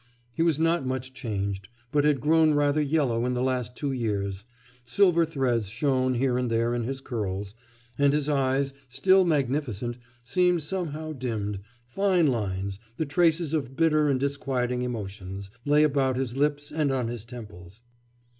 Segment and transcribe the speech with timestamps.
[0.35, 4.45] He was not much changed, but had grown rather yellow in the last two years;
[4.83, 7.53] silver threads shone here and there in his curls,
[7.99, 14.19] and his eyes, still magnificent, seemed somehow dimmed, fine lines, the traces of bitter and
[14.19, 17.83] disquieting emotions, lay about his lips and on his temples.